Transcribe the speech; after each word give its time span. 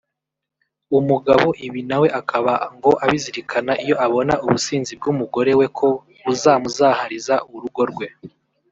umugabo 0.99 1.47
ibi 1.65 1.81
nawe 1.89 2.07
akaba 2.19 2.53
ngo 2.75 2.91
abizirikana 3.03 3.73
iyo 3.83 3.95
abona 4.05 4.33
ubusinzi 4.45 4.91
bw’umugore 4.99 5.51
we 5.59 5.65
ko 5.77 5.87
buzamuzahariza 6.25 7.35
urugo 7.55 7.81
rwe 7.91 8.07